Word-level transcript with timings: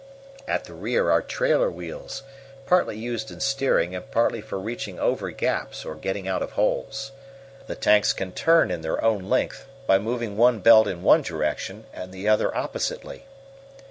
At 0.47 0.63
the 0.63 0.73
rear 0.73 1.11
are 1.11 1.21
trailer 1.21 1.69
wheels, 1.69 2.23
partly 2.65 2.97
used 2.97 3.29
in 3.29 3.39
steering 3.39 3.93
and 3.95 4.09
partly 4.09 4.41
for 4.41 4.57
reaching 4.59 4.99
over 4.99 5.29
gaps 5.29 5.85
or 5.85 5.93
getting 5.93 6.27
out 6.27 6.41
of 6.41 6.53
holes. 6.53 7.11
The 7.67 7.75
tanks 7.75 8.11
can 8.11 8.31
turn 8.31 8.71
in 8.71 8.81
their 8.81 9.03
own 9.03 9.29
length, 9.29 9.67
by 9.85 9.99
moving 9.99 10.37
one 10.37 10.57
belt 10.57 10.87
in 10.87 11.03
one 11.03 11.21
direction 11.21 11.85
and 11.93 12.11
the 12.11 12.27
other 12.27 12.51
oppositely. 12.57 13.25